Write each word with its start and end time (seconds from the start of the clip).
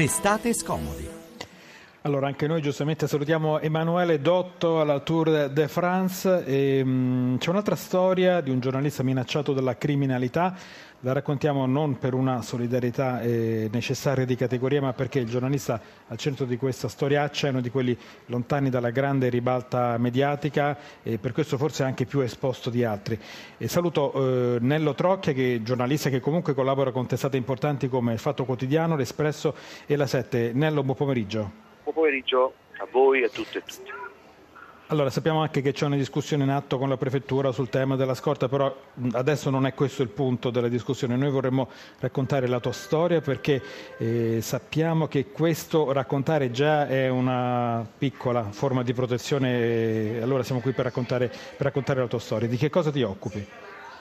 restate 0.00 0.54
scomodi. 0.54 1.06
Allora, 2.02 2.26
anche 2.26 2.46
noi 2.46 2.62
giustamente 2.62 3.06
salutiamo 3.06 3.60
Emanuele 3.60 4.18
Dotto 4.18 4.80
alla 4.80 5.00
Tour 5.00 5.50
de 5.50 5.68
France. 5.68 6.42
E, 6.46 6.82
mh, 6.82 7.36
c'è 7.36 7.50
un'altra 7.50 7.76
storia 7.76 8.40
di 8.40 8.48
un 8.48 8.60
giornalista 8.60 9.02
minacciato 9.02 9.52
dalla 9.52 9.76
criminalità. 9.76 10.56
La 11.02 11.14
raccontiamo 11.14 11.64
non 11.64 11.96
per 11.96 12.12
una 12.12 12.42
solidarietà 12.42 13.22
eh, 13.22 13.70
necessaria 13.72 14.26
di 14.26 14.36
categoria, 14.36 14.82
ma 14.82 14.92
perché 14.92 15.18
il 15.18 15.30
giornalista 15.30 15.80
al 16.08 16.18
centro 16.18 16.44
di 16.44 16.58
questa 16.58 16.88
storiaccia 16.88 17.46
è 17.46 17.50
uno 17.50 17.62
di 17.62 17.70
quelli 17.70 17.96
lontani 18.26 18.68
dalla 18.68 18.90
grande 18.90 19.30
ribalta 19.30 19.96
mediatica 19.96 20.76
e 21.02 21.16
per 21.16 21.32
questo 21.32 21.56
forse 21.56 21.84
anche 21.84 22.04
più 22.04 22.20
esposto 22.20 22.68
di 22.68 22.84
altri. 22.84 23.18
E 23.56 23.66
saluto 23.66 24.12
eh, 24.12 24.58
Nello 24.60 24.92
Trocchia, 24.92 25.32
che 25.32 25.62
giornalista 25.62 26.10
che 26.10 26.20
comunque 26.20 26.52
collabora 26.52 26.90
con 26.90 27.06
testate 27.06 27.38
importanti 27.38 27.88
come 27.88 28.12
Il 28.12 28.18
Fatto 28.18 28.44
Quotidiano, 28.44 28.94
L'Espresso 28.94 29.54
e 29.86 29.96
La 29.96 30.06
Sette. 30.06 30.52
Nello, 30.52 30.82
buon 30.82 30.96
pomeriggio. 30.96 31.50
Buon 31.82 31.94
pomeriggio 31.94 32.52
a 32.76 32.86
voi 32.92 33.22
e 33.22 33.24
a 33.24 33.28
tutte 33.30 33.56
e 33.56 33.62
tutti. 33.62 33.99
Allora, 34.90 35.08
sappiamo 35.08 35.40
anche 35.40 35.62
che 35.62 35.70
c'è 35.70 35.86
una 35.86 35.94
discussione 35.94 36.42
in 36.42 36.50
atto 36.50 36.76
con 36.76 36.88
la 36.88 36.96
Prefettura 36.96 37.52
sul 37.52 37.68
tema 37.68 37.94
della 37.94 38.14
scorta, 38.14 38.48
però 38.48 38.74
adesso 39.12 39.48
non 39.48 39.64
è 39.64 39.72
questo 39.72 40.02
il 40.02 40.08
punto 40.08 40.50
della 40.50 40.66
discussione. 40.66 41.14
Noi 41.14 41.30
vorremmo 41.30 41.68
raccontare 42.00 42.48
la 42.48 42.58
tua 42.58 42.72
storia 42.72 43.20
perché 43.20 43.62
eh, 43.98 44.40
sappiamo 44.40 45.06
che 45.06 45.26
questo 45.26 45.92
raccontare 45.92 46.50
già 46.50 46.88
è 46.88 47.06
una 47.06 47.86
piccola 47.98 48.42
forma 48.50 48.82
di 48.82 48.92
protezione, 48.92 49.60
e 49.60 50.20
allora 50.20 50.42
siamo 50.42 50.60
qui 50.60 50.72
per 50.72 50.86
raccontare, 50.86 51.28
per 51.28 51.66
raccontare 51.66 52.00
la 52.00 52.08
tua 52.08 52.18
storia. 52.18 52.48
Di 52.48 52.56
che 52.56 52.68
cosa 52.68 52.90
ti 52.90 53.02
occupi? 53.02 53.46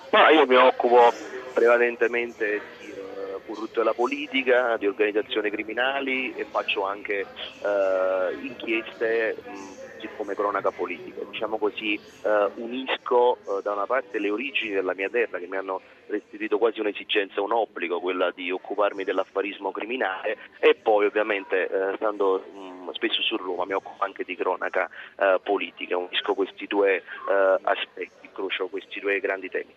Ma 0.10 0.32
io 0.32 0.48
mi 0.48 0.56
occupo 0.56 1.14
prevalentemente 1.54 2.62
di 2.80 2.90
eh, 2.90 3.40
corrutto 3.46 3.82
della 3.82 3.94
politica, 3.94 4.76
di 4.78 4.88
organizzazioni 4.88 5.52
criminali 5.52 6.34
e 6.34 6.48
faccio 6.50 6.84
anche 6.84 7.20
eh, 7.20 8.38
inchieste 8.42 9.36
mh, 9.46 9.88
come 10.16 10.36
cronaca 10.36 10.72
politica. 10.72 11.22
Diciamo 11.30 11.58
così 11.58 11.96
eh, 11.96 12.50
unisco 12.56 13.38
eh, 13.38 13.62
da 13.64 13.74
una 13.74 13.86
parte 13.86 14.20
le 14.20 14.30
origini 14.30 14.74
della 14.74 14.94
mia 14.94 15.10
terra 15.10 15.40
che 15.40 15.48
mi 15.48 15.58
hanno 15.58 15.82
restituito 16.08 16.58
quasi 16.58 16.80
un'esigenza, 16.80 17.42
un 17.42 17.52
obbligo, 17.52 18.00
quella 18.00 18.32
di 18.32 18.52
occuparmi 18.52 19.04
dell'affarismo 19.04 19.72
criminale 19.72 20.38
e 20.60 20.76
poi 20.76 21.06
ovviamente 21.06 21.68
eh, 21.68 21.96
stando 21.96 22.40
mh, 22.40 22.92
spesso 22.94 23.22
su 23.22 23.38
Roma 23.38 23.66
mi 23.66 23.74
occupo 23.74 24.04
anche 24.04 24.24
di 24.24 24.36
cronaca 24.36 24.90
eh, 25.18 25.40
politica, 25.44 25.98
unisco 25.98 26.34
questi 26.34 26.66
due 26.66 26.96
eh, 26.96 27.58
aspetti, 27.62 28.26
incrocio 28.26 28.68
questi 28.68 29.00
due 29.00 29.20
grandi 29.20 29.50
temi. 29.50 29.74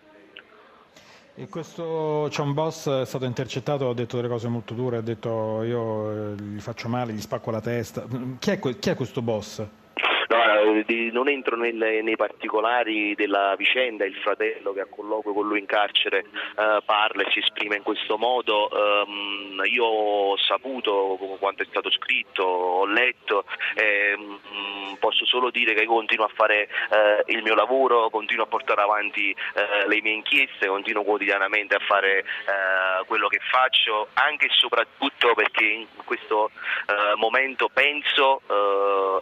E 1.35 1.49
questo 1.49 2.27
John 2.29 2.53
Boss 2.53 2.87
è 2.87 3.05
stato 3.05 3.25
intercettato, 3.25 3.89
ha 3.89 3.93
detto 3.95 4.17
delle 4.17 4.27
cose 4.27 4.47
molto 4.47 4.75
dure, 4.75 4.97
ha 4.97 5.01
detto 5.01 5.63
io 5.63 6.11
eh, 6.11 6.35
gli 6.35 6.59
faccio 6.59 6.87
male, 6.89 7.11
gli 7.11 7.21
spacco 7.21 7.49
la 7.49 7.59
testa. 7.59 8.05
Chi 8.37 8.51
è, 8.51 8.59
chi 8.59 8.89
è 8.89 8.95
questo 8.95 9.23
boss? 9.23 9.65
Non 11.11 11.29
entro 11.29 11.55
nelle, 11.55 12.01
nei 12.01 12.15
particolari 12.15 13.15
della 13.15 13.55
vicenda, 13.57 14.05
il 14.05 14.15
fratello 14.15 14.73
che 14.73 14.81
a 14.81 14.87
colloquio 14.89 15.33
con 15.33 15.47
lui 15.47 15.59
in 15.59 15.65
carcere 15.65 16.19
eh, 16.19 16.79
parla 16.85 17.23
e 17.23 17.31
si 17.31 17.39
esprime 17.39 17.77
in 17.77 17.83
questo 17.83 18.17
modo, 18.17 18.69
um, 18.71 19.61
io 19.65 19.85
ho 19.85 20.37
saputo 20.37 21.17
quanto 21.39 21.63
è 21.63 21.65
stato 21.69 21.89
scritto, 21.91 22.43
ho 22.43 22.85
letto, 22.85 23.45
um, 24.17 24.97
posso 24.99 25.25
solo 25.25 25.49
dire 25.49 25.73
che 25.73 25.85
continuo 25.85 26.25
a 26.25 26.31
fare 26.33 26.63
eh, 26.63 27.23
il 27.27 27.43
mio 27.43 27.55
lavoro, 27.55 28.09
continuo 28.09 28.45
a 28.45 28.47
portare 28.47 28.81
avanti 28.81 29.31
eh, 29.31 29.87
le 29.87 30.01
mie 30.01 30.13
inchieste, 30.13 30.67
continuo 30.67 31.03
quotidianamente 31.03 31.75
a 31.75 31.79
fare 31.79 32.19
eh, 32.19 33.05
quello 33.05 33.27
che 33.27 33.39
faccio, 33.49 34.07
anche 34.13 34.45
e 34.45 34.49
soprattutto 34.51 35.33
perché 35.35 35.63
in 35.63 35.87
questo 36.05 36.51
eh, 36.87 37.15
momento 37.15 37.69
penso 37.71 38.41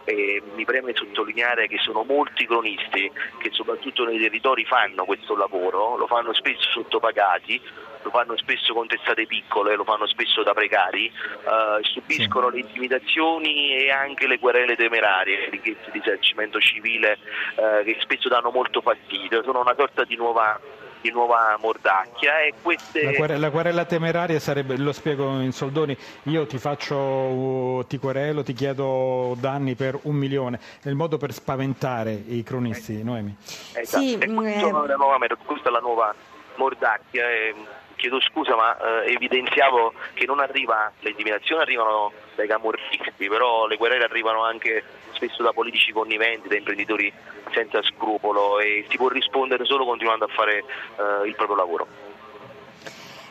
e 0.04 0.42
mi 0.54 0.64
preme 0.64 0.92
sottolineare 1.02 1.66
che 1.66 1.78
sono 1.78 2.04
molti 2.04 2.46
cronisti 2.46 3.10
che 3.38 3.50
soprattutto 3.50 4.04
nei 4.04 4.18
territori 4.18 4.64
fanno 4.64 5.04
questo 5.04 5.36
lavoro, 5.36 5.96
lo 5.96 6.06
fanno 6.06 6.32
spesso 6.32 6.68
sottopagati, 6.70 7.60
lo 8.02 8.10
fanno 8.10 8.36
spesso 8.36 8.72
con 8.74 8.86
testate 8.86 9.26
piccole, 9.26 9.74
lo 9.74 9.84
fanno 9.84 10.06
spesso 10.06 10.42
da 10.42 10.52
precari, 10.52 11.06
eh, 11.06 11.82
subiscono 11.82 12.48
sì. 12.48 12.54
le 12.54 12.60
intimidazioni 12.60 13.74
e 13.74 13.90
anche 13.90 14.26
le 14.26 14.38
querele 14.38 14.76
temerarie, 14.76 15.38
le 15.40 15.50
richieste 15.50 15.90
di 15.90 16.00
risarcimento 16.00 16.60
civile 16.60 17.18
eh, 17.56 17.84
che 17.84 17.96
spesso 18.00 18.28
danno 18.28 18.50
molto 18.50 18.80
fastidio, 18.80 19.42
sono 19.42 19.60
una 19.60 19.74
sorta 19.76 20.04
di 20.04 20.16
nuova 20.16 20.60
di 21.02 21.10
nuova 21.10 21.58
mordacchia 21.60 22.40
e 22.40 22.54
queste... 22.62 23.02
la, 23.02 23.12
querela, 23.12 23.38
la 23.38 23.50
querela 23.50 23.84
temeraria 23.84 24.38
sarebbe, 24.38 24.78
lo 24.78 24.92
spiego 24.92 25.40
in 25.40 25.52
soldoni, 25.52 25.96
io 26.24 26.46
ti 26.46 26.58
faccio, 26.58 27.84
ti 27.88 27.98
querelo, 27.98 28.42
ti 28.42 28.54
chiedo 28.54 29.36
danni 29.38 29.74
per 29.74 29.98
un 30.02 30.14
milione, 30.14 30.58
è 30.82 30.88
il 30.88 30.94
modo 30.94 31.18
per 31.18 31.32
spaventare 31.32 32.12
i 32.12 32.42
cronisti, 32.42 33.00
eh, 33.00 33.02
Noemi. 33.02 33.36
Esatto, 33.72 34.02
sì, 34.02 34.16
e 34.16 34.32
questo, 34.32 34.86
eh... 34.86 35.36
questa 35.44 35.68
è 35.68 35.72
la 35.72 35.80
nuova 35.80 36.14
mordacchia. 36.54 37.28
E 37.28 37.54
chiedo 38.02 38.20
scusa 38.20 38.56
ma 38.56 38.76
eh, 39.04 39.12
evidenziavo 39.12 39.94
che 40.14 40.26
non 40.26 40.40
arriva, 40.40 40.90
le 40.98 41.10
intimidazioni 41.10 41.62
arrivano 41.62 42.12
dai 42.34 42.48
camorristi, 42.48 43.28
però 43.28 43.68
le 43.68 43.76
guerre 43.76 44.02
arrivano 44.02 44.42
anche 44.42 44.82
spesso 45.12 45.44
da 45.44 45.52
politici 45.52 45.92
conniventi, 45.92 46.48
da 46.48 46.56
imprenditori 46.56 47.12
senza 47.52 47.80
scrupolo 47.82 48.58
e 48.58 48.84
si 48.88 48.96
può 48.96 49.08
rispondere 49.08 49.64
solo 49.64 49.84
continuando 49.84 50.24
a 50.24 50.28
fare 50.28 50.58
eh, 50.58 51.28
il 51.28 51.36
proprio 51.36 51.56
lavoro. 51.56 51.86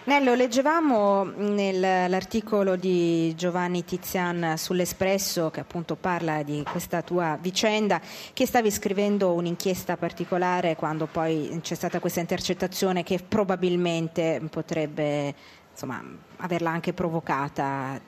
Nello, 0.03 0.33
leggevamo 0.33 1.23
nell'articolo 1.23 2.75
di 2.75 3.35
Giovanni 3.35 3.85
Tizian 3.85 4.55
sull'Espresso 4.57 5.51
che 5.51 5.59
appunto 5.59 5.95
parla 5.95 6.41
di 6.41 6.63
questa 6.67 7.03
tua 7.03 7.37
vicenda 7.39 8.01
che 8.33 8.47
stavi 8.47 8.71
scrivendo 8.71 9.33
un'inchiesta 9.33 9.97
particolare 9.97 10.75
quando 10.75 11.05
poi 11.05 11.59
c'è 11.61 11.75
stata 11.75 11.99
questa 11.99 12.19
intercettazione 12.19 13.03
che 13.03 13.19
probabilmente 13.19 14.41
potrebbe 14.49 15.35
insomma, 15.71 16.03
averla 16.37 16.71
anche 16.71 16.93
provocata 16.93 18.01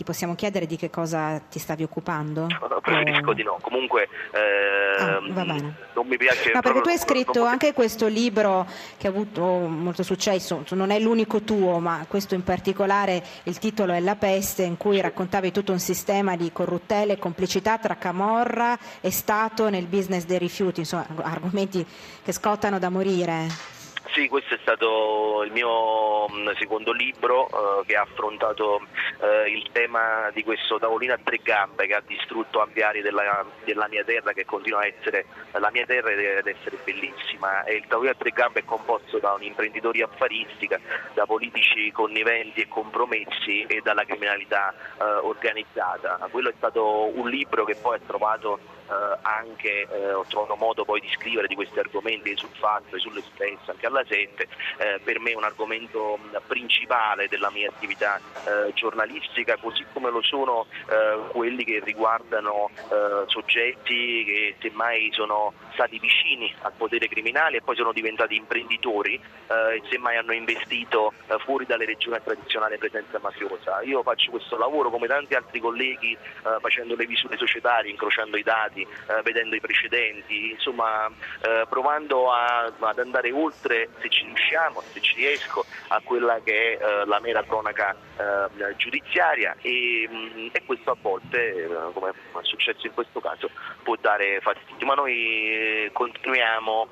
ti 0.00 0.06
possiamo 0.06 0.34
chiedere 0.34 0.64
di 0.64 0.76
che 0.76 0.88
cosa 0.88 1.38
ti 1.50 1.58
stavi 1.58 1.82
occupando? 1.82 2.46
No, 2.46 2.80
preferisco 2.80 3.32
eh... 3.32 3.34
di 3.34 3.42
no, 3.42 3.58
comunque 3.60 4.08
eh, 4.32 4.98
ah, 4.98 5.20
non 5.20 6.06
mi 6.06 6.16
piace. 6.16 6.52
No, 6.54 6.60
perché 6.62 6.80
tu 6.80 6.88
hai 6.88 6.96
scritto 6.96 7.44
anche 7.44 7.74
questo 7.74 8.06
libro 8.06 8.66
che 8.96 9.08
ha 9.08 9.10
avuto 9.10 9.42
molto 9.42 10.02
successo, 10.02 10.64
non 10.70 10.90
è 10.90 10.98
l'unico 10.98 11.42
tuo, 11.42 11.80
ma 11.80 12.06
questo 12.08 12.34
in 12.34 12.42
particolare, 12.42 13.22
il 13.42 13.58
titolo 13.58 13.92
è 13.92 14.00
La 14.00 14.16
peste, 14.16 14.62
in 14.62 14.78
cui 14.78 15.02
raccontavi 15.02 15.52
tutto 15.52 15.72
un 15.72 15.80
sistema 15.80 16.34
di 16.34 16.50
corruttele 16.50 17.12
e 17.12 17.18
complicità 17.18 17.76
tra 17.76 17.96
Camorra 17.96 18.78
e 19.02 19.10
Stato 19.10 19.68
nel 19.68 19.84
business 19.84 20.24
dei 20.24 20.38
rifiuti, 20.38 20.80
insomma 20.80 21.06
argomenti 21.20 21.86
che 22.24 22.32
scottano 22.32 22.78
da 22.78 22.88
morire. 22.88 23.79
Sì, 24.12 24.26
questo 24.28 24.54
è 24.54 24.58
stato 24.60 25.44
il 25.44 25.52
mio 25.52 26.28
mm, 26.28 26.50
secondo 26.58 26.90
libro 26.90 27.46
eh, 27.46 27.86
che 27.86 27.94
ha 27.94 28.02
affrontato 28.02 28.80
eh, 29.20 29.50
il 29.50 29.68
tema 29.70 30.30
di 30.32 30.42
questo 30.42 30.80
tavolino 30.80 31.14
a 31.14 31.18
tre 31.22 31.38
gambe 31.40 31.86
che 31.86 31.94
ha 31.94 32.02
distrutto 32.04 32.60
ampi 32.60 32.80
aree 32.80 33.02
della, 33.02 33.44
della, 33.62 33.86
mia 33.86 34.02
terra 34.02 34.32
che 34.32 34.44
continua 34.44 34.80
a 34.80 34.86
essere 34.86 35.26
la 35.52 35.70
mia 35.70 35.86
terra 35.86 36.10
ed 36.10 36.44
essere 36.44 36.78
bellissima. 36.82 37.62
E 37.62 37.76
il 37.76 37.86
tavolino 37.86 38.12
a 38.12 38.16
tre 38.16 38.30
gambe 38.30 38.60
è 38.60 38.64
composto 38.64 39.18
da 39.18 39.32
un'imprenditoria 39.34 40.06
affaristica, 40.06 40.80
da 41.14 41.24
politici 41.24 41.92
conniventi 41.92 42.62
e 42.62 42.68
compromessi 42.68 43.62
e 43.62 43.80
dalla 43.80 44.04
criminalità 44.04 44.74
eh, 44.98 45.04
organizzata. 45.04 46.18
Quello 46.32 46.48
è 46.48 46.54
stato 46.56 47.12
un 47.14 47.28
libro 47.28 47.64
che 47.64 47.76
poi 47.76 47.94
ha 47.94 48.00
trovato 48.04 48.58
eh, 48.90 49.18
anche, 49.22 49.86
eh, 49.88 50.12
ho 50.12 50.24
trovato 50.28 50.56
modo 50.56 50.84
poi 50.84 51.00
di 51.00 51.08
scrivere 51.14 51.46
di 51.46 51.54
questi 51.54 51.78
argomenti 51.78 52.36
sul 52.36 52.50
fatto 52.58 52.96
e 52.96 52.98
sull'espresso 52.98 53.70
anche 53.70 53.86
alla 53.86 53.99
7, 54.06 54.48
eh, 54.78 55.00
per 55.02 55.20
me 55.20 55.30
è 55.30 55.34
un 55.34 55.44
argomento 55.44 56.18
principale 56.46 57.28
della 57.28 57.50
mia 57.50 57.68
attività 57.68 58.20
eh, 58.44 58.72
giornalistica, 58.74 59.56
così 59.56 59.84
come 59.92 60.10
lo 60.10 60.22
sono 60.22 60.66
eh, 60.88 61.28
quelli 61.30 61.64
che 61.64 61.80
riguardano 61.82 62.70
eh, 62.90 63.24
soggetti 63.26 64.24
che 64.24 64.54
semmai 64.60 65.10
sono 65.12 65.52
stati 65.80 65.98
vicini 65.98 66.52
al 66.62 66.72
potere 66.76 67.08
criminale 67.08 67.58
e 67.58 67.62
poi 67.62 67.74
sono 67.74 67.92
diventati 67.92 68.36
imprenditori 68.36 69.14
e 69.14 69.82
semmai 69.90 70.16
hanno 70.16 70.32
investito 70.32 71.12
fuori 71.44 71.64
dalle 71.64 71.86
regioni 71.86 72.16
a 72.16 72.20
tradizionale 72.20 72.76
presenza 72.76 73.18
mafiosa. 73.18 73.80
Io 73.82 74.02
faccio 74.02 74.30
questo 74.30 74.58
lavoro 74.58 74.90
come 74.90 75.06
tanti 75.06 75.34
altri 75.34 75.58
colleghi 75.58 76.16
facendo 76.60 76.94
le 76.94 77.06
visite 77.06 77.36
societarie, 77.36 77.90
incrociando 77.90 78.36
i 78.36 78.42
dati 78.42 78.82
eh, 78.82 79.22
vedendo 79.22 79.54
i 79.54 79.60
precedenti, 79.60 80.50
insomma 80.50 81.06
eh, 81.06 81.64
provando 81.68 82.30
a, 82.32 82.72
ad 82.78 82.98
andare 82.98 83.30
oltre, 83.32 83.88
se 84.00 84.08
ci 84.08 84.24
riusciamo, 84.24 84.82
se 84.92 85.00
ci 85.00 85.14
riesco, 85.16 85.64
a 85.88 86.00
quella 86.02 86.40
che 86.42 86.78
è 86.78 86.84
eh, 86.84 87.06
la 87.06 87.20
mera 87.20 87.42
cronaca 87.42 87.94
eh, 88.16 88.76
giudiziaria 88.76 89.56
e, 89.60 90.08
mh, 90.08 90.40
mm, 90.40 90.48
e, 90.52 90.62
questo 90.64 90.90
a 90.90 90.96
volte, 91.00 91.64
eh, 91.64 91.68
come 91.92 92.10
è 92.10 92.14
successo 92.42 92.86
in 92.86 92.94
questo 92.94 93.20
caso, 93.20 93.50
può 93.82 93.96
dare 94.00 94.40
fastidio, 94.40 94.86
ma 94.86 94.94
noi 94.94 95.69
continuiamo 95.92 96.88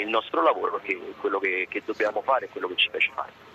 il 0.00 0.08
nostro 0.08 0.42
lavoro 0.42 0.78
perché 0.78 0.98
quello 1.20 1.38
che, 1.38 1.66
che 1.68 1.82
dobbiamo 1.84 2.22
fare 2.22 2.46
è 2.46 2.48
quello 2.48 2.68
che 2.68 2.76
ci 2.76 2.90
piace 2.90 3.10
fare. 3.14 3.52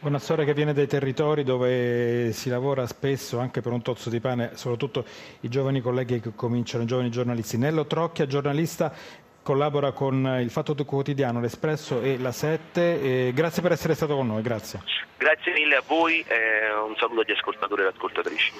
Una 0.00 0.18
storia 0.18 0.46
che 0.46 0.54
viene 0.54 0.72
dai 0.72 0.86
territori 0.86 1.44
dove 1.44 2.32
si 2.32 2.48
lavora 2.48 2.86
spesso 2.86 3.38
anche 3.38 3.60
per 3.60 3.72
un 3.72 3.82
tozzo 3.82 4.08
di 4.08 4.18
pane, 4.18 4.52
soprattutto 4.54 5.04
i 5.40 5.48
giovani 5.50 5.82
colleghi 5.82 6.20
che 6.20 6.32
cominciano, 6.34 6.84
i 6.84 6.86
giovani 6.86 7.10
giornalisti. 7.10 7.58
Nello 7.58 7.84
Trocchia, 7.84 8.26
giornalista, 8.26 8.90
collabora 9.42 9.92
con 9.92 10.38
il 10.40 10.48
Fatto 10.48 10.74
Quotidiano, 10.86 11.40
l'Espresso 11.40 12.00
e 12.00 12.16
la 12.16 12.32
Sette. 12.32 13.28
E 13.28 13.32
grazie 13.34 13.60
per 13.60 13.72
essere 13.72 13.94
stato 13.94 14.16
con 14.16 14.26
noi, 14.26 14.40
grazie. 14.40 14.80
Grazie 15.18 15.52
mille 15.52 15.76
a 15.76 15.82
voi 15.86 16.24
e 16.26 16.72
un 16.82 16.96
saluto 16.96 17.20
agli 17.20 17.32
ascoltatori 17.32 17.82
e 17.82 17.86
ascoltatrici. 17.86 18.52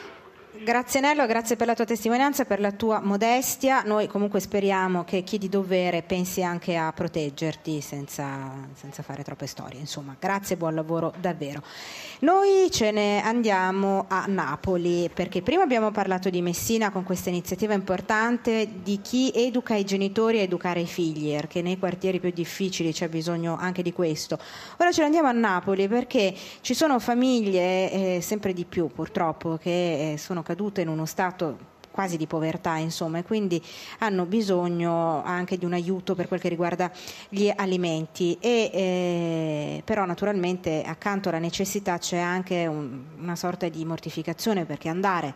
Grazie 0.63 1.01
Nello, 1.01 1.25
grazie 1.25 1.57
per 1.57 1.67
la 1.67 1.75
tua 1.75 1.87
testimonianza, 1.87 2.45
per 2.45 2.61
la 2.61 2.71
tua 2.71 3.01
modestia. 3.01 3.81
Noi 3.83 4.07
comunque 4.09 4.41
speriamo 4.41 5.05
che 5.05 5.23
chi 5.23 5.39
di 5.39 5.49
dovere 5.49 6.03
pensi 6.03 6.43
anche 6.43 6.77
a 6.77 6.93
proteggerti 6.93 7.81
senza, 7.81 8.53
senza 8.75 9.03
fare 9.03 9.25
troppe 9.25 9.47
storie. 9.47 9.81
Insomma, 9.81 10.15
grazie 10.21 10.57
e 10.57 10.59
buon 10.59 10.75
lavoro 10.75 11.15
davvero. 11.19 11.63
Noi 12.21 12.71
ce 12.71 12.91
ne 12.91 13.23
andiamo 13.23 14.05
a 14.09 14.27
Napoli 14.29 15.09
perché 15.09 15.41
prima 15.41 15.63
abbiamo 15.63 15.93
parlato 15.93 16.29
di 16.29 16.43
Messina 16.43 16.91
con 16.91 17.05
questa 17.05 17.31
iniziativa 17.31 17.73
importante 17.73 18.69
di 18.83 19.01
chi 19.01 19.33
educa 19.35 19.77
i 19.77 19.87
genitori 19.87 20.41
a 20.41 20.43
educare 20.43 20.81
i 20.81 20.87
figli, 20.87 21.33
perché 21.33 21.63
nei 21.63 21.79
quartieri 21.79 22.21
più 22.21 22.33
difficili 22.33 22.93
c'è 22.93 23.09
bisogno 23.09 23.57
anche 23.59 23.81
di 23.81 23.95
questo. 23.95 24.39
Ora 24.77 24.93
ce 24.93 25.01
ne 25.01 25.07
andiamo 25.07 25.29
a 25.29 25.33
Napoli 25.33 25.89
perché 25.89 26.35
ci 26.61 26.75
sono 26.75 26.99
famiglie, 26.99 28.17
eh, 28.17 28.21
sempre 28.21 28.53
di 28.53 28.67
più 28.67 28.89
purtroppo, 28.89 29.57
che 29.57 30.13
eh, 30.13 30.19
sono 30.19 30.43
cadute 30.51 30.81
in 30.81 30.89
uno 30.89 31.07
stato 31.07 31.79
quasi 31.93 32.17
di 32.17 32.27
povertà, 32.27 32.77
insomma, 32.77 33.19
e 33.19 33.23
quindi 33.23 33.63
hanno 33.99 34.25
bisogno 34.25 35.23
anche 35.23 35.57
di 35.57 35.65
un 35.65 35.73
aiuto 35.73 36.15
per 36.15 36.29
quel 36.29 36.41
che 36.41 36.49
riguarda 36.49 36.91
gli 37.29 37.53
alimenti. 37.55 38.37
E, 38.41 38.71
eh, 38.73 39.83
però 39.85 40.05
naturalmente 40.05 40.83
accanto 40.85 41.29
alla 41.29 41.39
necessità 41.39 41.99
c'è 41.99 42.19
anche 42.19 42.67
un, 42.67 43.03
una 43.19 43.37
sorta 43.37 43.69
di 43.69 43.85
mortificazione 43.85 44.65
perché 44.65 44.89
andare 44.89 45.35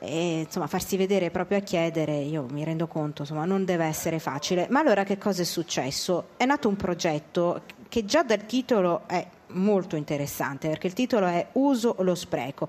e 0.00 0.40
insomma, 0.40 0.66
farsi 0.66 0.96
vedere 0.96 1.30
proprio 1.30 1.58
a 1.58 1.60
chiedere, 1.60 2.16
io 2.16 2.46
mi 2.50 2.64
rendo 2.64 2.86
conto, 2.86 3.22
insomma, 3.22 3.44
non 3.44 3.64
deve 3.64 3.84
essere 3.84 4.18
facile. 4.18 4.66
Ma 4.70 4.80
allora 4.80 5.04
che 5.04 5.18
cosa 5.18 5.42
è 5.42 5.44
successo? 5.44 6.28
È 6.36 6.44
nato 6.44 6.68
un 6.68 6.76
progetto 6.76 7.62
che 7.88 8.04
già 8.04 8.22
dal 8.22 8.46
titolo 8.46 9.02
è 9.06 9.26
molto 9.52 9.96
interessante 9.96 10.68
perché 10.68 10.86
il 10.86 10.92
titolo 10.92 11.26
è 11.26 11.46
Uso 11.52 11.96
lo 12.00 12.14
spreco. 12.14 12.68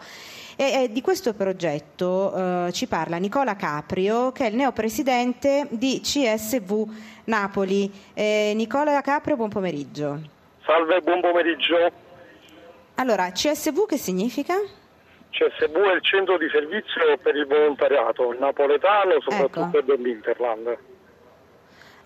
E, 0.55 0.83
e 0.83 0.91
di 0.91 1.01
questo 1.01 1.33
progetto 1.33 2.67
eh, 2.67 2.71
ci 2.71 2.87
parla 2.87 3.17
Nicola 3.17 3.55
Caprio, 3.55 4.31
che 4.31 4.45
è 4.45 4.49
il 4.49 4.55
neopresidente 4.55 5.67
di 5.69 6.01
CSV 6.01 6.87
Napoli. 7.25 7.91
Eh, 8.13 8.53
Nicola 8.55 9.01
Caprio, 9.01 9.35
buon 9.35 9.49
pomeriggio. 9.49 10.19
Salve, 10.63 11.01
buon 11.01 11.21
pomeriggio. 11.21 11.91
Allora, 12.95 13.31
CSV 13.31 13.87
che 13.87 13.97
significa? 13.97 14.55
CSV 15.31 15.75
è 15.75 15.95
il 15.95 16.03
centro 16.03 16.37
di 16.37 16.47
servizio 16.49 17.17
per 17.21 17.35
il 17.35 17.47
volontariato 17.47 18.35
napoletano, 18.37 19.19
soprattutto 19.21 19.77
ecco. 19.79 19.81
dell'Interland. 19.81 20.77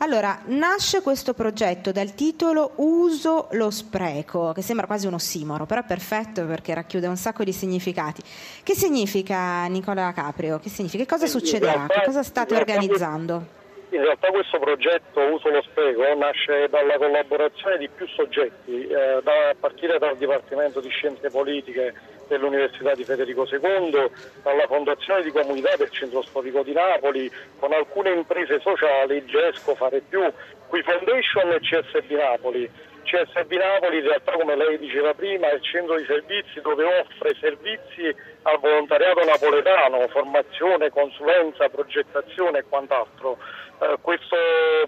Allora, 0.06 0.40
nasce 0.46 1.02
questo 1.02 1.34
progetto 1.34 1.92
dal 1.92 2.14
titolo 2.14 2.74
Uso 2.76 3.48
lo 3.54 3.72
spreco, 3.72 4.52
che 4.54 4.62
sembra 4.62 4.86
quasi 4.86 5.08
un 5.08 5.16
ossimoro, 5.16 5.66
però 5.66 5.82
è 5.82 5.84
perfetto 5.84 6.46
perché 6.46 6.76
racchiude 6.76 7.08
un 7.08 7.16
sacco 7.16 7.44
di 7.44 7.52
significati. 7.52 8.22
Che 8.62 8.76
significa 8.76 9.66
Nicola 9.66 10.14
Caprio? 10.14 10.60
Che 10.60 10.70
significa? 10.70 11.02
Che 11.02 11.10
cosa 11.10 11.26
succederà? 11.26 11.88
Che 11.88 12.04
cosa 12.06 12.22
state 12.22 12.56
organizzando? 12.56 13.64
In 13.90 14.02
realtà 14.02 14.30
questo 14.30 14.60
progetto 14.60 15.22
Uso 15.22 15.50
lo 15.50 15.64
Spreco 15.64 16.02
nasce 16.16 16.68
dalla 16.70 16.98
collaborazione 16.98 17.80
di 17.80 17.90
più 17.90 18.06
soggetti, 18.08 18.86
eh, 18.86 19.22
da, 19.24 19.50
a 19.50 19.56
partire 19.60 19.98
dal 19.98 20.18
Dipartimento 20.18 20.82
di 20.82 20.90
Scienze 20.90 21.32
Politiche 21.32 21.94
dell'Università 22.28 22.94
di 22.94 23.04
Federico 23.04 23.48
II, 23.50 24.10
dalla 24.44 24.68
Fondazione 24.68 25.24
di 25.24 25.32
Comunità 25.32 25.76
del 25.76 25.90
Centro 25.92 26.22
Storico 26.22 26.64
di 26.64 26.74
Napoli, 26.74 27.32
con 27.60 27.74
alcune 27.74 28.12
imprese 28.12 28.60
sociali, 28.60 29.26
GESCO, 29.26 29.76
Fare 29.76 30.02
Più, 30.02 30.22
Qui 30.68 30.82
Foundation 30.84 31.52
e 31.52 31.60
CSB 31.60 32.12
Napoli. 32.12 32.70
CSB 33.06 33.52
Napoli 33.54 33.98
in 33.98 34.04
realtà 34.04 34.32
come 34.32 34.56
lei 34.56 34.80
diceva 34.80 35.14
prima 35.14 35.50
è 35.50 35.54
il 35.54 35.62
centro 35.62 35.96
di 35.96 36.06
servizi 36.06 36.60
dove 36.62 36.84
offre 36.84 37.36
servizi 37.40 38.14
al 38.42 38.60
volontariato 38.60 39.24
napoletano, 39.24 40.08
formazione, 40.08 40.90
consulenza, 40.90 41.70
progettazione 41.70 42.60
e 42.60 42.66
quant'altro. 42.68 43.38
Eh, 43.80 43.98
questo 44.02 44.36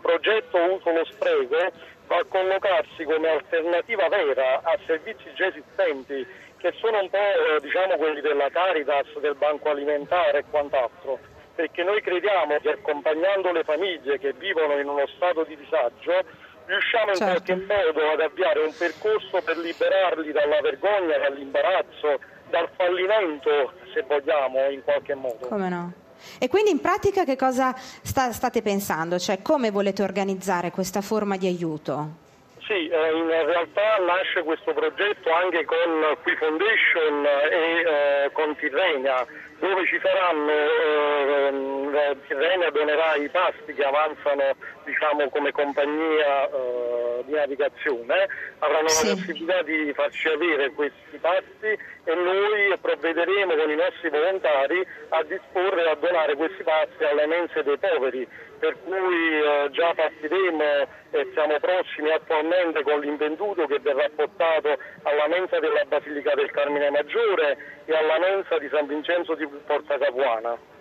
progetto 0.02 0.58
Uso 0.58 0.92
lo 0.92 1.06
Spreco 1.06 1.72
va 2.08 2.18
a 2.18 2.26
collocarsi 2.28 3.04
come 3.04 3.30
alternativa 3.30 4.08
vera 4.08 4.62
a 4.64 4.78
servizi 4.86 5.32
già 5.36 5.48
esistenti 5.48 6.26
che 6.58 6.74
sono 6.78 7.02
un 7.02 7.10
po' 7.10 7.18
eh, 7.18 7.60
diciamo, 7.62 7.96
quelli 7.96 8.22
della 8.22 8.50
Caritas, 8.50 9.18
del 9.20 9.36
banco 9.36 9.70
alimentare 9.70 10.40
e 10.40 10.44
quant'altro, 10.50 11.20
perché 11.56 11.84
noi 11.84 12.02
crediamo 12.02 12.58
che 12.60 12.72
accompagnando 12.72 13.52
le 13.52 13.64
famiglie 13.64 14.20
che 14.20 14.34
vivono 14.34 14.78
in 14.78 14.88
uno 14.88 15.08
stato 15.16 15.44
di 15.44 15.56
disagio 15.56 16.46
riusciamo 16.68 17.12
in 17.12 17.18
certo. 17.18 17.44
qualche 17.44 17.56
modo 17.56 18.12
ad 18.12 18.20
avviare 18.20 18.60
un 18.60 18.74
percorso 18.78 19.42
per 19.42 19.58
liberarli 19.58 20.32
dalla 20.32 20.62
vergogna, 20.62 21.18
dall'imbarazzo, 21.18 22.20
dal 22.50 22.70
fallimento, 22.76 23.74
se 23.94 24.04
vogliamo, 24.04 24.70
in 24.70 24.84
qualche 24.84 25.16
modo. 25.16 25.48
Come 25.48 25.70
no? 25.70 25.94
E 26.40 26.50
quindi 26.50 26.72
in 26.72 26.82
pratica 26.82 27.24
che 27.24 27.36
cosa 27.36 27.74
sta, 27.78 28.32
state 28.32 28.62
pensando? 28.62 29.18
Cioè 29.18 29.42
come 29.42 29.72
volete 29.72 30.04
organizzare 30.04 30.72
questa 30.72 31.02
forma 31.02 31.38
di 31.38 31.48
aiuto? 31.48 32.26
Sì, 32.68 32.90
eh, 32.90 33.12
in 33.14 33.28
realtà 33.30 33.96
nasce 34.06 34.44
questo 34.44 34.74
progetto 34.74 35.32
anche 35.32 35.64
con 35.64 36.18
Qui 36.22 36.36
Foundation 36.36 37.26
e 37.26 38.26
eh, 38.26 38.32
con 38.34 38.58
Tirrenia, 38.58 39.26
dove 39.60 39.86
ci 39.86 39.98
saranno, 40.04 40.52
eh, 40.52 41.52
eh 41.94 42.18
Tirrenia 42.28 42.70
donerà 42.72 43.16
i 43.16 43.30
pasti 43.30 43.74
che 43.74 43.84
avanzano 43.86 44.52
diciamo, 44.84 45.30
come 45.30 45.54
compagnia 45.54 46.50
eh, 46.50 47.07
di 47.24 47.34
navigazione, 47.34 48.28
avranno 48.60 48.88
sì. 48.90 49.08
la 49.08 49.14
possibilità 49.14 49.62
di 49.64 49.94
farci 49.94 50.28
avere 50.28 50.72
questi 50.72 51.18
pasti 51.20 51.68
e 51.68 52.16
noi 52.16 52.78
provvederemo 52.80 53.56
con 53.56 53.70
i 53.70 53.76
nostri 53.76 54.10
volontari 54.10 54.86
a 55.10 55.24
disporre 55.24 55.84
e 55.84 55.90
a 55.90 55.96
donare 55.96 56.36
questi 56.36 56.64
pasti 56.64 57.04
alle 57.04 57.26
mense 57.26 57.64
dei 57.64 57.78
poveri 57.78 58.28
per 58.60 58.76
cui 58.84 59.40
eh, 59.40 59.70
già 59.72 59.94
partiremo 59.94 60.88
e 61.12 61.30
siamo 61.34 61.60
prossimi 61.60 62.12
attualmente 62.12 62.82
con 62.84 63.00
l'invenduto 63.00 63.66
che 63.68 63.80
verrà 63.80 64.10
portato 64.14 64.78
alla 65.04 65.28
mensa 65.28 65.60
della 65.60 65.84
Basilica 65.88 66.34
del 66.34 66.52
Carmine 66.52 66.90
Maggiore 66.90 67.58
e 67.86 67.96
alla 67.96 68.20
mensa 68.20 68.58
di 68.58 68.68
San 68.70 68.88
Vincenzo 68.88 69.36
di 69.36 69.48
Porta 69.66 69.98
Capuana. 69.98 70.77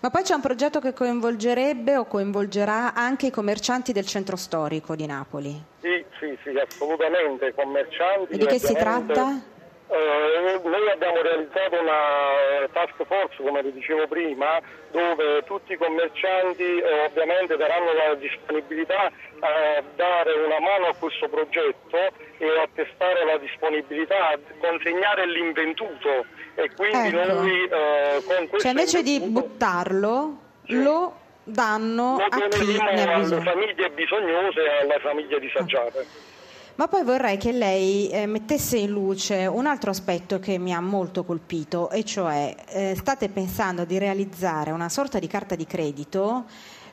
Ma 0.00 0.08
poi 0.08 0.22
c'è 0.22 0.34
un 0.34 0.40
progetto 0.40 0.80
che 0.80 0.94
coinvolgerebbe 0.94 1.96
o 1.96 2.06
coinvolgerà 2.06 2.94
anche 2.94 3.26
i 3.26 3.30
commercianti 3.30 3.92
del 3.92 4.06
centro 4.06 4.34
storico 4.34 4.96
di 4.96 5.04
Napoli? 5.04 5.62
Sì, 5.80 6.02
sì, 6.18 6.38
sì, 6.42 6.56
assolutamente, 6.56 7.52
commercianti. 7.54 8.32
E 8.32 8.38
di 8.38 8.46
che 8.46 8.58
si 8.58 8.72
tratta? 8.72 9.49
Eh, 9.92 10.60
noi 10.62 10.88
abbiamo 10.88 11.20
realizzato 11.20 11.80
una 11.80 12.68
task 12.72 13.04
force, 13.06 13.42
come 13.42 13.60
vi 13.62 13.72
dicevo 13.72 14.06
prima, 14.06 14.60
dove 14.92 15.42
tutti 15.44 15.72
i 15.72 15.76
commercianti 15.76 16.62
eh, 16.62 17.06
ovviamente 17.06 17.56
daranno 17.56 17.92
la 17.92 18.14
disponibilità 18.14 19.10
a 19.40 19.82
dare 19.96 20.32
una 20.46 20.60
mano 20.60 20.86
a 20.86 20.94
questo 20.96 21.28
progetto 21.28 21.96
e 22.38 22.46
a 22.46 22.68
testare 22.72 23.24
la 23.24 23.36
disponibilità, 23.38 24.28
a 24.28 24.38
consegnare 24.60 25.26
l'inventuto 25.26 26.24
e 26.54 26.70
quindi 26.76 27.08
ecco. 27.08 27.32
noi 27.32 27.64
eh, 27.64 28.22
con 28.24 28.48
questo... 28.48 28.58
Cioè 28.58 28.70
invece 28.70 29.02
di 29.02 29.18
buttarlo, 29.20 30.38
sì. 30.66 30.82
lo 30.82 31.18
danno 31.42 32.16
lo 32.16 32.24
a 32.24 32.48
chi 32.48 32.66
ne 32.66 32.78
ha 32.78 33.18
bisogno. 33.18 33.36
alle 33.36 33.42
famiglie 33.42 33.90
bisognose 33.90 34.60
e 34.60 34.80
alle 34.82 34.98
famiglie 35.00 35.40
disagiate. 35.40 35.98
Ah. 35.98 36.38
Ma 36.76 36.88
poi 36.88 37.04
vorrei 37.04 37.36
che 37.36 37.52
lei 37.52 38.08
eh, 38.08 38.26
mettesse 38.26 38.78
in 38.78 38.90
luce 38.90 39.46
un 39.46 39.66
altro 39.66 39.90
aspetto 39.90 40.38
che 40.38 40.58
mi 40.58 40.72
ha 40.72 40.80
molto 40.80 41.24
colpito, 41.24 41.90
e 41.90 42.04
cioè 42.04 42.54
eh, 42.68 42.94
state 42.96 43.28
pensando 43.28 43.84
di 43.84 43.98
realizzare 43.98 44.70
una 44.70 44.88
sorta 44.88 45.18
di 45.18 45.26
carta 45.26 45.54
di 45.54 45.66
credito 45.66 46.46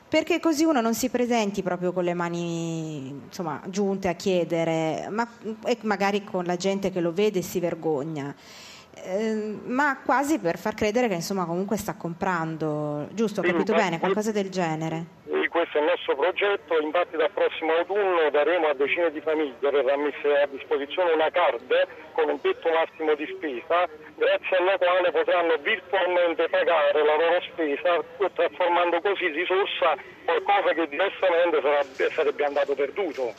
perché 0.08 0.40
così 0.40 0.64
uno 0.64 0.80
non 0.80 0.94
si 0.94 1.10
presenti 1.10 1.62
proprio 1.62 1.92
con 1.92 2.02
le 2.02 2.14
mani 2.14 3.08
insomma, 3.26 3.60
giunte 3.66 4.08
a 4.08 4.14
chiedere, 4.14 5.08
ma, 5.10 5.28
e 5.64 5.76
magari 5.82 6.24
con 6.24 6.44
la 6.44 6.56
gente 6.56 6.90
che 6.90 7.00
lo 7.00 7.12
vede 7.12 7.42
si 7.42 7.60
vergogna. 7.60 8.34
Eh, 8.94 9.58
ma 9.66 9.98
quasi 9.98 10.38
per 10.38 10.58
far 10.58 10.74
credere 10.74 11.08
che 11.08 11.14
insomma 11.14 11.44
comunque 11.44 11.76
sta 11.76 11.92
comprando, 11.94 13.08
giusto? 13.12 13.40
Ho 13.40 13.44
capito 13.44 13.74
bene? 13.74 13.98
Qualcosa 13.98 14.32
del 14.32 14.48
genere 14.48 15.17
questo 15.68 15.78
è 15.78 15.80
il 15.80 15.86
nostro 15.86 16.16
progetto, 16.16 16.80
infatti 16.80 17.16
dal 17.16 17.30
prossimo 17.30 17.72
autunno 17.74 18.30
daremo 18.30 18.68
a 18.68 18.74
decine 18.74 19.10
di 19.10 19.20
famiglie, 19.20 19.70
verrà 19.70 19.96
messa 19.96 20.42
a 20.42 20.46
disposizione 20.46 21.12
una 21.12 21.30
card 21.30 21.86
con 22.12 22.28
un 22.28 22.40
tetto 22.40 22.70
massimo 22.70 23.14
di 23.14 23.26
spesa, 23.36 23.86
grazie 24.16 24.56
alla 24.56 24.78
quale 24.78 25.10
potranno 25.12 25.56
virtualmente 25.60 26.48
pagare 26.48 27.04
la 27.04 27.16
loro 27.16 27.40
spesa, 27.52 28.02
trasformando 28.32 29.00
così 29.00 29.28
risorsa 29.28 29.96
qualcosa 30.24 30.72
che 30.72 30.88
diversamente 30.88 31.60
sarebbe, 32.14 32.44
andato 32.44 32.74
perduto. 32.74 33.34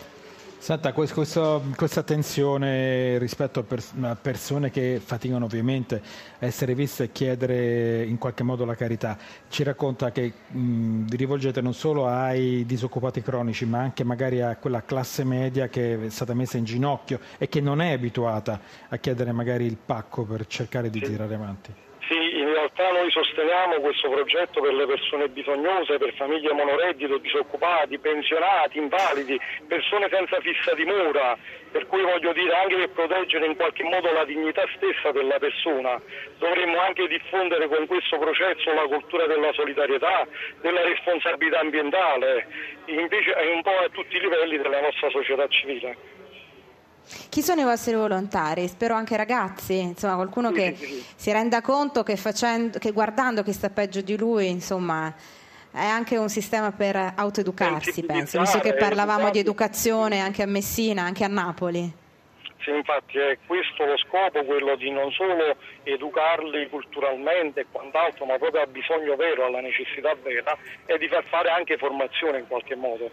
Senta, 0.59 0.91
questo, 0.91 1.63
questa 1.77 2.03
tensione 2.03 3.17
rispetto 3.17 3.61
a, 3.61 3.63
pers- 3.63 3.93
a, 4.01 4.15
persone 4.15 4.69
che 4.69 5.01
faticano 5.03 5.45
ovviamente 5.45 6.01
a 6.37 6.45
essere 6.45 6.75
viste 6.75 7.05
e 7.05 7.11
chiedere 7.13 8.03
in 8.03 8.17
qualche 8.17 8.43
modo 8.43 8.65
la 8.65 8.75
carità, 8.75 9.17
ci 9.47 9.63
racconta 9.63 10.11
che 10.11 10.33
mh, 10.47 11.05
vi 11.05 11.15
rivolgete 11.15 11.61
non 11.61 11.73
solo 11.73 12.07
ai 12.07 12.65
disoccupati 12.65 13.21
cronici, 13.21 13.65
ma 13.65 13.79
anche 13.79 14.03
magari 14.03 14.41
a 14.41 14.57
quella 14.57 14.83
classe 14.83 15.23
media 15.23 15.69
che 15.69 16.07
è 16.07 16.09
stata 16.09 16.33
messa 16.33 16.57
in 16.57 16.65
ginocchio 16.65 17.21
e 17.37 17.47
che 17.47 17.61
non 17.61 17.81
è 17.81 17.93
abituata 17.93 18.59
a 18.89 18.97
chiedere 18.97 19.31
magari 19.31 19.65
il 19.65 19.77
pacco 19.77 20.23
per 20.23 20.45
cercare 20.45 20.89
di 20.89 20.99
sì. 20.99 21.05
tirare 21.05 21.33
avanti. 21.33 21.73
Realtà 22.79 22.97
noi 22.97 23.11
sosteniamo 23.11 23.81
questo 23.81 24.09
progetto 24.09 24.61
per 24.61 24.73
le 24.73 24.85
persone 24.85 25.27
bisognose, 25.27 25.97
per 25.97 26.13
famiglie 26.13 26.53
monoreddito, 26.53 27.17
disoccupati, 27.17 27.99
pensionati, 27.99 28.77
invalidi, 28.77 29.37
persone 29.67 30.07
senza 30.09 30.39
fissa 30.39 30.73
dimora, 30.75 31.37
per 31.71 31.87
cui 31.87 32.01
voglio 32.01 32.31
dire 32.31 32.55
anche 32.55 32.77
per 32.77 32.89
proteggere 32.91 33.47
in 33.47 33.57
qualche 33.57 33.83
modo 33.83 34.13
la 34.13 34.23
dignità 34.23 34.63
stessa 34.77 35.11
della 35.11 35.37
persona. 35.39 36.01
Dovremmo 36.37 36.79
anche 36.79 37.05
diffondere 37.09 37.67
con 37.67 37.85
questo 37.85 38.17
processo 38.17 38.71
la 38.71 38.87
cultura 38.87 39.27
della 39.27 39.51
solidarietà, 39.51 40.25
della 40.61 40.83
responsabilità 40.83 41.59
ambientale, 41.59 42.47
invece 42.85 43.35
un 43.55 43.61
po' 43.61 43.77
a 43.77 43.89
tutti 43.89 44.15
i 44.15 44.21
livelli 44.21 44.57
della 44.57 44.79
nostra 44.79 45.09
società 45.09 45.45
civile. 45.49 46.18
Chi 47.29 47.41
sono 47.41 47.61
i 47.61 47.63
vostri 47.63 47.95
volontari? 47.95 48.67
Spero 48.67 48.93
anche 48.93 49.17
ragazzi, 49.17 49.79
insomma 49.79 50.15
qualcuno 50.15 50.51
che 50.51 50.75
si 51.15 51.31
renda 51.31 51.59
conto 51.61 52.03
che, 52.03 52.15
facendo, 52.15 52.77
che 52.77 52.91
guardando 52.91 53.41
chi 53.41 53.51
sta 53.51 53.71
peggio 53.71 54.01
di 54.01 54.15
lui, 54.15 54.47
insomma 54.47 55.11
è 55.71 55.85
anche 55.85 56.17
un 56.17 56.29
sistema 56.29 56.71
per 56.71 57.13
autoeducarsi, 57.15 58.03
penso, 58.03 58.39
visto 58.39 58.59
che 58.59 58.75
parlavamo 58.75 59.31
di 59.31 59.39
educazione 59.39 60.19
anche 60.19 60.43
a 60.43 60.47
Messina, 60.47 61.03
anche 61.03 61.23
a 61.23 61.27
Napoli. 61.27 61.91
Sì, 62.59 62.71
infatti 62.71 63.17
è 63.17 63.37
questo 63.47 63.85
lo 63.85 63.97
scopo, 63.97 64.43
quello 64.43 64.75
di 64.75 64.91
non 64.91 65.11
solo 65.11 65.55
educarli 65.83 66.69
culturalmente 66.69 67.61
e 67.61 67.65
quant'altro, 67.71 68.25
ma 68.25 68.37
proprio 68.37 68.61
al 68.61 68.67
bisogno 68.67 69.15
vero, 69.15 69.45
alla 69.45 69.61
necessità 69.61 70.13
vera, 70.21 70.55
e 70.85 70.97
di 70.97 71.07
far 71.07 71.23
fare 71.29 71.49
anche 71.49 71.77
formazione 71.77 72.39
in 72.39 72.47
qualche 72.47 72.75
modo. 72.75 73.09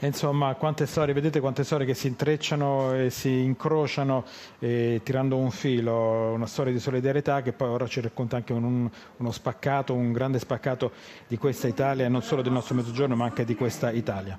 Insomma, 0.00 0.54
quante 0.56 0.84
storie, 0.84 1.14
vedete 1.14 1.40
quante 1.40 1.64
storie 1.64 1.86
che 1.86 1.94
si 1.94 2.06
intrecciano 2.06 2.92
e 2.92 3.08
si 3.08 3.42
incrociano 3.42 4.24
eh, 4.58 5.00
tirando 5.02 5.38
un 5.38 5.50
filo, 5.50 6.32
una 6.34 6.44
storia 6.44 6.70
di 6.70 6.78
solidarietà 6.78 7.40
che 7.40 7.54
poi 7.54 7.68
ora 7.68 7.86
ci 7.86 8.02
racconta 8.02 8.36
anche 8.36 8.52
un, 8.52 8.90
uno 9.16 9.30
spaccato, 9.30 9.94
un 9.94 10.12
grande 10.12 10.38
spaccato 10.38 10.92
di 11.26 11.38
questa 11.38 11.66
Italia, 11.66 12.08
non 12.08 12.20
solo 12.20 12.42
del 12.42 12.52
nostro 12.52 12.74
mezzogiorno 12.74 13.16
ma 13.16 13.24
anche 13.24 13.46
di 13.46 13.54
questa 13.54 13.90
Italia. 13.90 14.38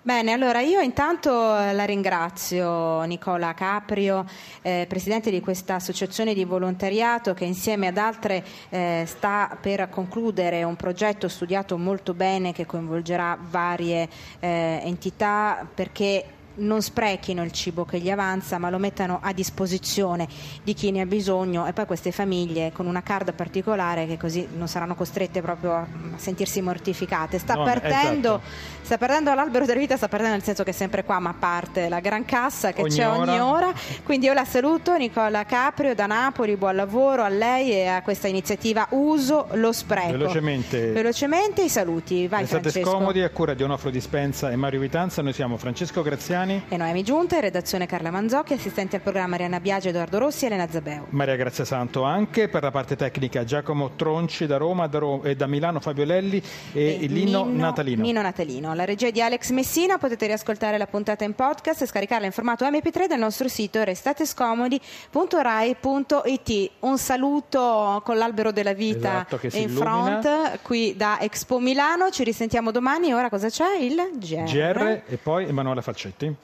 Bene, 0.00 0.32
allora 0.32 0.60
io 0.60 0.80
intanto 0.80 1.30
la 1.30 1.84
ringrazio 1.84 3.02
Nicola 3.02 3.52
Caprio, 3.52 4.24
eh, 4.62 4.86
presidente 4.88 5.28
di 5.28 5.40
questa 5.40 5.74
associazione 5.74 6.34
di 6.34 6.44
volontariato 6.44 7.34
che 7.34 7.44
insieme 7.44 7.88
ad 7.88 7.96
altre 7.98 8.44
eh, 8.68 9.02
sta 9.06 9.58
per 9.60 9.88
concludere 9.90 10.62
un 10.62 10.76
progetto 10.76 11.26
studiato 11.28 11.76
molto 11.76 12.14
bene 12.14 12.52
che 12.52 12.64
coinvolgerà 12.64 13.36
varie 13.50 14.08
eh, 14.38 14.80
entità 14.84 15.66
perché 15.74 16.24
non 16.58 16.82
sprechino 16.82 17.42
il 17.42 17.52
cibo 17.52 17.84
che 17.84 17.98
gli 17.98 18.10
avanza, 18.10 18.58
ma 18.58 18.70
lo 18.70 18.78
mettano 18.78 19.18
a 19.22 19.32
disposizione 19.32 20.26
di 20.62 20.74
chi 20.74 20.90
ne 20.90 21.02
ha 21.02 21.06
bisogno 21.06 21.66
e 21.66 21.72
poi 21.72 21.86
queste 21.86 22.12
famiglie 22.12 22.72
con 22.72 22.86
una 22.86 23.02
card 23.02 23.32
particolare 23.34 24.06
che 24.06 24.16
così 24.16 24.46
non 24.56 24.68
saranno 24.68 24.94
costrette 24.94 25.40
proprio 25.40 25.74
a 25.74 25.86
sentirsi 26.16 26.60
mortificate. 26.60 27.38
Sta, 27.38 27.54
no, 27.54 27.64
perdendo, 27.64 28.36
esatto. 28.36 28.82
sta 28.82 28.98
perdendo 28.98 29.34
l'albero 29.34 29.64
della 29.66 29.78
vita, 29.78 29.96
sta 29.96 30.08
perdendo 30.08 30.34
nel 30.34 30.44
senso 30.44 30.62
che 30.64 30.70
è 30.70 30.74
sempre 30.74 31.04
qua, 31.04 31.18
ma 31.18 31.34
parte 31.38 31.88
la 31.88 32.00
gran 32.00 32.24
cassa 32.24 32.72
che 32.72 32.82
ogni 32.82 32.94
c'è 32.94 33.08
ora. 33.08 33.18
ogni 33.18 33.40
ora. 33.40 33.72
Quindi 34.02 34.26
io 34.26 34.32
la 34.32 34.44
saluto, 34.44 34.96
Nicola 34.96 35.44
Caprio 35.44 35.94
da 35.94 36.06
Napoli, 36.06 36.56
buon 36.56 36.76
lavoro 36.76 37.22
a 37.22 37.28
lei 37.28 37.72
e 37.72 37.86
a 37.86 38.02
questa 38.02 38.28
iniziativa 38.28 38.86
Uso 38.90 39.48
lo 39.52 39.72
spreco. 39.72 40.12
Velocemente. 40.12 40.90
Velocemente 40.90 41.62
i 41.62 41.68
saluti. 41.68 42.26
Vai, 42.26 42.40
Restate 42.42 42.70
scomodi 42.70 43.22
a 43.22 43.30
cura 43.30 43.54
di 43.54 43.62
Onofro 43.62 43.90
Dispensa 43.90 44.50
e 44.50 44.56
Mario 44.56 44.80
Vitanza. 44.80 45.22
Noi 45.22 45.32
siamo 45.32 45.56
Francesco 45.56 46.02
Graziani 46.02 46.47
Giuliani 46.48 46.62
e 46.68 46.76
Noemi 46.76 47.02
Giunta, 47.04 47.40
redazione 47.40 47.86
Carla 47.86 48.10
Manzocchi, 48.10 48.54
assistenti 48.54 48.96
al 48.96 49.02
programma 49.02 49.34
Arianna 49.34 49.60
Biagio, 49.60 49.90
Edoardo 49.90 50.18
Rossi 50.18 50.44
e 50.44 50.46
Elena 50.48 50.66
Zabeo. 50.68 51.06
Maria 51.10 51.36
Grazia 51.36 51.64
Santo 51.64 52.02
anche 52.04 52.48
per 52.48 52.62
la 52.62 52.70
parte 52.70 52.96
tecnica 52.96 53.44
Giacomo 53.44 53.90
Tronci 53.96 54.46
da 54.46 54.56
Roma 54.56 54.86
da 54.86 54.98
Ro- 54.98 55.22
e 55.22 55.36
da 55.36 55.46
Milano 55.46 55.80
Fabio 55.80 56.04
Lelli 56.04 56.42
e, 56.72 56.98
e 57.02 57.06
Lino 57.06 57.44
Nino, 57.44 57.60
Natalino. 57.60 58.02
Nino 58.02 58.22
Natalino. 58.22 58.74
La 58.74 58.84
regia 58.84 59.10
di 59.10 59.20
Alex 59.20 59.50
Messina, 59.50 59.98
potete 59.98 60.26
riascoltare 60.26 60.78
la 60.78 60.86
puntata 60.86 61.24
in 61.24 61.34
podcast 61.34 61.82
e 61.82 61.86
scaricarla 61.86 62.26
in 62.26 62.32
formato 62.32 62.64
MP3 62.64 63.06
dal 63.06 63.18
nostro 63.18 63.48
sito 63.48 63.82
restatescomodi.rai.it. 63.82 66.70
Un 66.80 66.98
saluto 66.98 68.00
con 68.04 68.16
l'albero 68.16 68.52
della 68.52 68.72
vita 68.72 69.26
esatto, 69.28 69.56
in 69.56 69.70
illumina. 69.70 70.20
front 70.20 70.58
qui 70.62 70.94
da 70.96 71.18
Expo 71.20 71.58
Milano. 71.58 72.10
Ci 72.10 72.24
risentiamo 72.24 72.70
domani. 72.70 73.12
Ora 73.12 73.28
cosa 73.28 73.48
c'è? 73.48 73.76
Il 73.78 73.96
GR. 74.14 74.44
GR 74.44 75.02
e 75.06 75.18
poi 75.22 75.46
Emanuele 75.46 75.82
Falcetti. 75.82 76.34